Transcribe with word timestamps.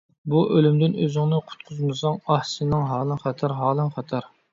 بۇ 0.33 0.39
ئۆلۈمدىن 0.53 0.95
ئۆزۈڭنى 1.03 1.39
قۇتقۇزمىساڭ، 1.51 2.17
ئاھ، 2.31 2.47
سېنىڭ 2.53 2.87
ھالىڭ 2.93 3.21
خەتەر، 3.27 3.55
ھالىڭ 3.61 3.93
خەتەر. 3.99 4.27